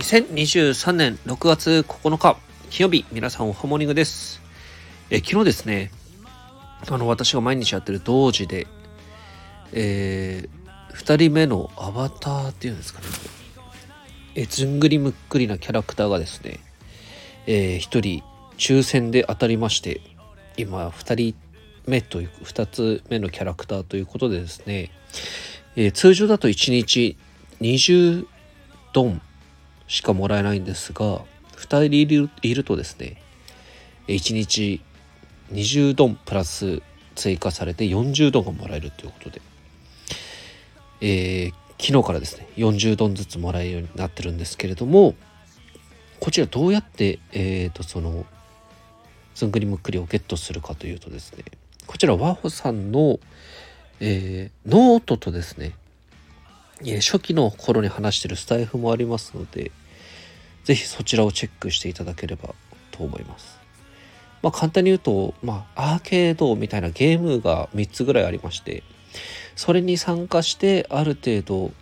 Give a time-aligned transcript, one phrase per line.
[0.00, 2.38] 2023年6月9日
[2.70, 4.40] 金曜日皆さんおハモニングです。
[5.10, 5.90] え昨日ですね
[6.88, 8.66] あの私が毎日やってる同時で
[9.74, 13.06] えー、2人目のアバターっていうんですかね。
[14.36, 16.60] えずんぐりむっくりなキャラクターがですね
[17.46, 18.24] えー、1人
[18.56, 20.00] 抽選で当たりまして
[20.56, 21.34] 今2人
[21.86, 24.92] 目という2つ目のキャラクターということでですね、
[25.76, 27.18] えー、通常だと1日
[27.60, 28.26] 20
[28.94, 29.20] ドン
[29.90, 31.22] しかもらえないんですが
[31.56, 33.20] 2人いるとですね
[34.06, 34.80] 1日
[35.52, 36.80] 20ドンプラス
[37.16, 39.42] 追加されて40ドンがもらえるということで、
[41.00, 41.52] えー、
[41.84, 45.16] 昨日からですね40ドンずつもらえるようになってるんですけれども
[46.20, 48.24] こちらどうやって、えーと、その
[49.34, 51.44] ずんぐりむっくりをゲットするかというとですね
[51.88, 53.18] こちらワホさんの、
[53.98, 55.72] えー、ノートとですね
[56.84, 59.70] 初期の頃に話してるスタイフもありますので、
[60.64, 62.54] ぜひそちらをチェックしていただければ
[62.90, 63.58] と思います。
[64.42, 68.82] まあ簡単に言うと、まあアーケードみたいなゲームが3つぐらいありまして、
[69.56, 71.72] それに参加してある程度、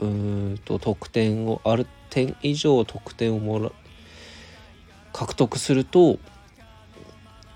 [0.00, 3.72] うんと得点を、ある点以上得点をもら、
[5.12, 6.18] 獲得すると、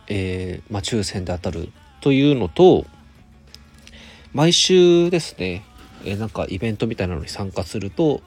[0.09, 2.85] えー、まあ抽選で当たるというのと、
[4.33, 5.65] 毎週ですね、
[6.05, 8.21] えなんかイベントみたいなのに参加すると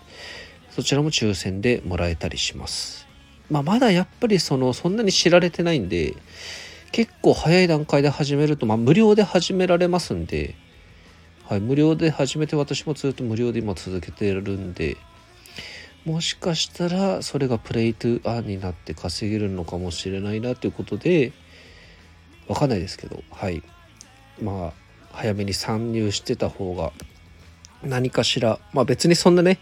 [0.71, 3.07] そちらも抽選でもらえたりします。
[3.49, 6.15] まあ、まだやっぱりそのそんなに知られてないんで
[6.91, 10.55] 結構早い段階で始めると、まあ、無料で始められますんで、
[11.43, 14.97] はい、無料で始めて私もずっと無料で今続けてるんで
[16.05, 21.33] もしかしたらそれがプレイトゥーアンになって稼げるのかもしれないなということで
[22.47, 23.61] わかんないですけどはい
[24.41, 24.73] まあ
[25.11, 26.91] 早めに参入してた方が
[27.85, 28.59] 何かしら。
[28.73, 29.59] まあ別にそんなね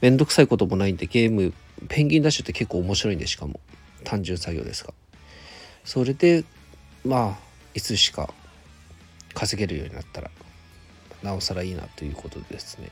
[0.00, 1.52] めんどくさいこともないんでゲーム
[1.88, 3.60] ペンギンダッシュって結構面白いんでしかも。
[4.04, 4.94] 単純作業ですが。
[5.84, 6.44] それで
[7.04, 8.32] まあいつしか
[9.34, 10.30] 稼げるようになったら
[11.22, 12.90] なおさらいいなということでですね、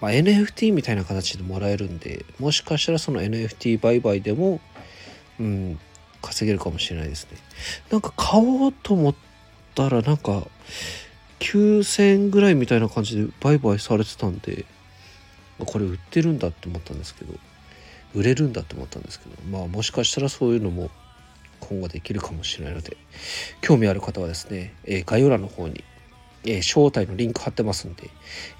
[0.00, 4.60] まあ、NFT みたいな形でもらえるんでもしかしたらその NFT 売買でも
[5.38, 5.78] うん
[6.22, 7.38] 稼げるかもしれないですね。
[7.90, 9.14] なんか買おうと思っ
[9.74, 10.46] たらなんか
[11.40, 14.64] 9000円ぐらいみたいな感じで売買されてたんで
[15.58, 17.34] これ売ってるんだって思ったんですけど
[18.14, 20.90] 売れるんだって思ったんですけどまあもしかしたらそういうのも
[21.60, 22.96] 今後できるかもしれないので
[23.60, 25.84] 興味ある方はですね、えー、概要欄の方に、
[26.44, 28.10] えー、招待のリンク貼ってますんで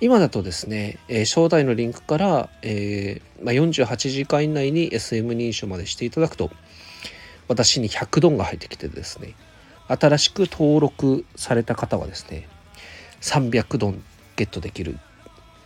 [0.00, 6.50] 今だとですね、えー、招待のリンクから、えーまあ、48時間以内に SM 認証までしていただくと
[7.48, 9.34] 私に100ドンが入ってきてですね
[9.88, 12.47] 新しく登録された方はですね
[13.20, 14.03] 300ドン
[14.36, 14.98] ゲットできる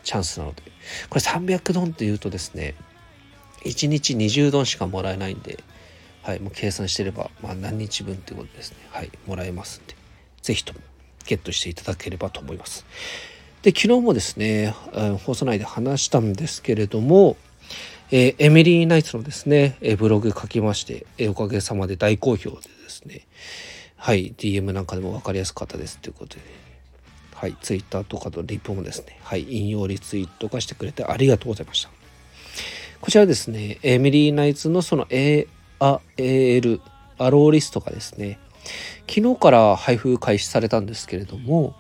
[0.02, 0.62] チャンスなので。
[1.08, 2.74] これ300ドンっていうとですね
[3.64, 5.58] 1日20ドンしかもらえないんで、
[6.22, 8.76] はい、もう計算してれば、まあ、何日分ってことですね。
[8.90, 9.94] はいもらえますんで
[10.42, 10.80] 是非とも
[11.26, 12.84] ゲットしていただければと思います。
[13.62, 14.74] で昨日もですね
[15.24, 17.36] 放送内で話したんですけれども
[18.10, 23.22] えー、エミリー・ナイツのですね、えー、ブログ書きまして、えー、おかげさまで大好評でですね、
[23.96, 26.42] はい、DM なんかでも分かりやすかったですということで、
[27.34, 31.90] はい、ツイッターとかのリプもですね、はい、引用リツイート化してくれてありがとうございました。
[33.00, 35.46] こちらですね、エミリーナイツのその AAL、
[37.18, 38.38] アローリストがですね、
[39.06, 41.74] 昨日から配布開始されたんですけれども、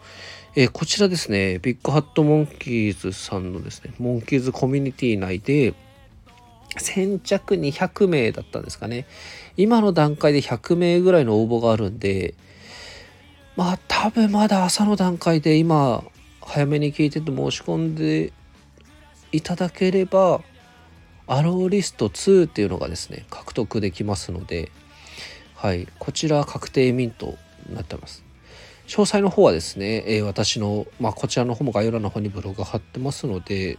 [0.56, 5.74] えー、こちらですね、ビッグハットモンキーズさんのですね、モンキーズコミュニティ内で、
[6.76, 9.06] 先着200名だったんですかね。
[9.56, 12.34] 今の段階で100名ぐらいの応募があるんで、
[13.56, 16.02] まあ多分まだ朝の段階で今
[16.40, 18.32] 早めに聞いてて申し込んで
[19.32, 20.42] いただければ
[21.26, 24.70] アローリスト2っていうのがですね獲得できますので
[25.54, 28.24] はいこちら確定ミントになってます。
[28.86, 33.78] 詳細の方はですね、えー、私の、まあ、こちらの方も概要欄の方にブログ貼ってますので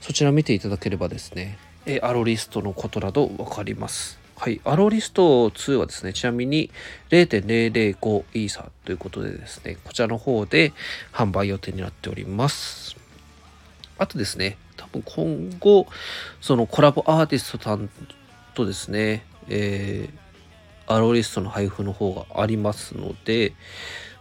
[0.00, 4.25] そちら見ていただければですね、えー、アローリストのことなど分かります。
[4.38, 6.70] はい、アローリスト2はですね、ちなみに
[7.08, 10.74] 0.005イーサということでですね、こちらの方で
[11.10, 12.96] 販売予定になっております。
[13.96, 15.86] あとですね、多分今後、
[16.42, 17.88] そのコラボアーティストさん
[18.54, 23.54] とですね、えー、アローリストの配布の方がありますので、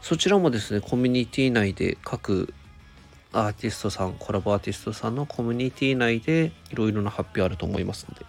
[0.01, 2.53] そちらもですね、コミュニティ内で各
[3.33, 8.25] アーティストさん、コラボアーティストさんのコミュニティ内でいろいろな発表あると思いますので、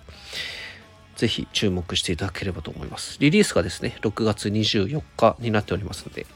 [1.17, 3.17] ぜひ注目していただければと思います。
[3.21, 6.27] リリースがですね、6月24日になっておりますので、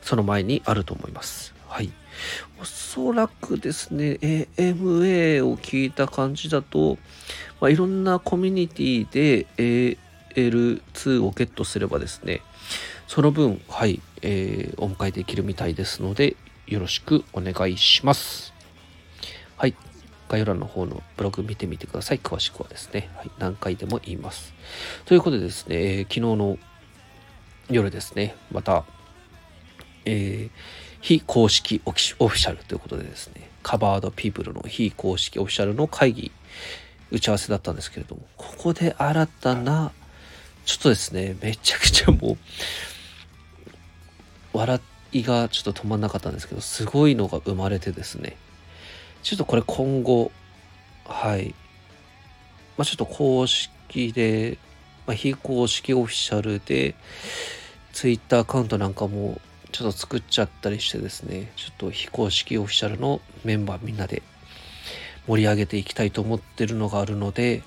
[0.00, 1.54] その前にあると思います。
[1.66, 1.90] はい。
[2.60, 4.18] おそらくですね、
[4.56, 6.98] AMA を聞いた感じだと、
[7.60, 9.46] まあ、いろんなコミュニティで
[10.34, 12.40] AL2 をゲットすればですね、
[13.06, 16.36] その分、はい、えー、お迎えできるみたいですので、
[16.66, 18.52] よろしくお願いします。
[19.56, 19.74] はい。
[20.28, 22.20] 概要欄の方のブログ見てみてください。
[22.20, 23.10] 詳しくはですね。
[23.16, 23.30] はい。
[23.38, 24.52] 何回でも言います。
[25.06, 26.58] ということでですね、えー、昨日の
[27.70, 28.84] 夜ですね、また、
[30.04, 30.50] えー、
[31.00, 36.32] 非公式オフィシャルということでですね、カバードピープルの非公式オフィシャルの会議、
[37.10, 39.92] 打ち合わせだったんですけれども、ここで新たな、
[40.64, 42.38] ちょっとですね、めちゃくちゃもう、
[44.52, 44.80] 笑
[45.12, 48.36] いがちょっと止まんなかったんですけど、すごいのが生まれてですね、
[49.28, 50.32] ちょっとこれ今後、
[51.04, 51.54] はい、
[52.78, 54.56] まあ、ちょっと公式で、
[55.06, 56.94] まあ、非公式オフィシャルで、
[57.92, 59.38] ツイッターアカウントなんかも
[59.70, 64.22] ちょっと作っちゃったりしてですね、ちょっと非公式オフィシャルのメンバーみんなで
[65.26, 67.62] 盛り上げていきたいと思ってるのがあるので、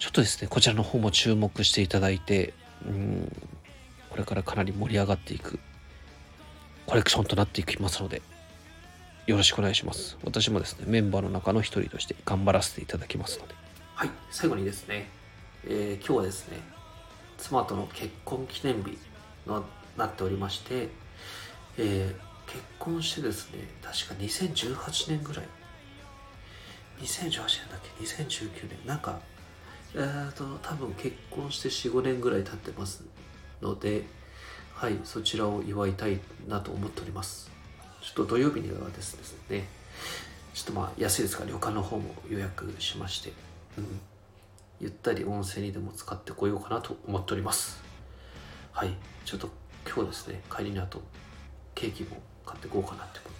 [0.00, 2.52] ちょっとですね、こちらの方も注目していただいて、
[2.84, 3.32] うん、
[4.08, 5.60] これからかなり盛り上がっていく
[6.86, 8.22] コレクションとなっていきますので、
[9.26, 10.16] よろしくお願いします。
[10.24, 13.54] 私もですね、メンバーの中の一人として頑張らせていただきますので。
[13.94, 15.08] はい、最後にですね、
[15.66, 16.58] えー、今日はですね、
[17.38, 18.98] 妻との結婚記念日
[19.46, 19.64] の
[19.96, 20.88] なっておりまして、
[21.76, 25.44] えー、結婚してですね、確か2018年ぐらい、
[27.00, 29.20] 2018年だっけ ?2019 年、なんか、
[29.94, 33.04] えっ、ー、と、多分結婚して4、5年ぐらい経ってます
[33.60, 34.04] ので、
[34.74, 37.50] はい、そちらを祝いたいなと思っております。
[38.02, 39.16] ちょっと土曜日にはです
[39.48, 39.66] ね、
[40.54, 43.32] ちょっとまあ安いですから旅館の方も予約しまして、
[43.78, 44.00] うん、
[44.80, 47.82] ゆったり温泉にでも使ってこようかなと思っております。
[48.72, 48.94] はい、
[49.24, 49.50] ちょっと
[49.86, 51.02] 今日ですね、帰りにあと
[51.74, 52.16] ケーキも
[52.46, 53.32] 買ってこうかなって思っ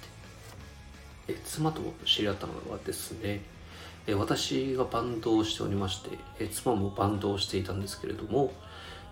[1.27, 1.33] て。
[1.33, 3.43] え妻と知り合ったのはですね、
[4.06, 8.53] え私がバンドをしておりましてえ妻もバンドをしていたんですけれども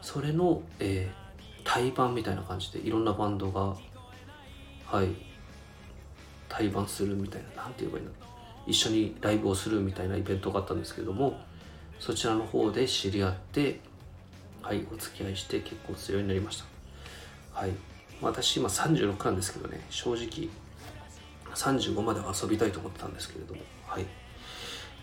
[0.03, 1.29] それの、えー
[1.69, 3.77] 対バンみたいな感じでいろんなバンドが
[4.87, 5.28] はい
[6.49, 8.13] 対バンするみたいな何て言えばいいんだ
[8.67, 11.41] 一緒にライブをするみたいなイベントがあったんですけども
[11.99, 13.81] そちらの方で知り合って
[14.63, 16.65] はいお付き合いして結婚するようになりました。
[17.59, 17.71] はい。
[18.21, 20.49] 私今36なんですけどね正直
[21.55, 24.07] 35までは遊びたいと思ってたんですけれどもはい。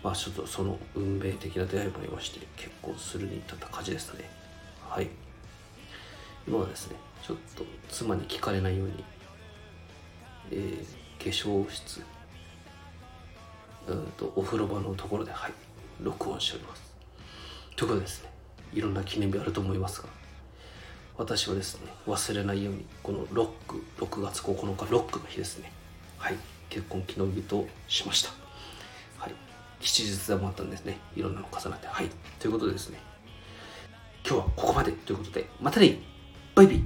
[0.04, 4.30] まあちょっとその運命的な出会いもありまして結婚するに至った感じでしたね。
[4.88, 5.08] はい。
[6.46, 6.96] 今はですね
[7.26, 9.04] ちょっと妻に聞かれないように、
[10.52, 12.02] えー、化粧室。
[13.88, 15.52] うんとお風呂場のところではい。
[16.02, 16.82] 録音しております。
[17.76, 18.30] ということですね
[18.72, 20.08] いろんな記念日あると思いますが
[21.18, 25.72] 私はですね忘れないようにこのロック6月9日ロックの日ですね。
[26.18, 26.36] はい。
[26.68, 28.30] 結婚記念日としました。
[29.18, 29.34] はい。
[29.80, 30.98] 吉日でもあったんですね。
[31.14, 31.86] いろんなの重なって。
[31.86, 32.08] はい。
[32.38, 32.98] ということでですね
[34.28, 35.98] 今日はここまでということでまたね
[36.56, 36.82] baby